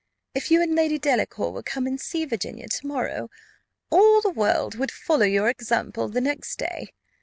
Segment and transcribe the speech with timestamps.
[0.33, 3.29] If you and Lady Delacour will come and see Virginia to morrow,
[3.91, 6.87] all the world would follow your example the next day.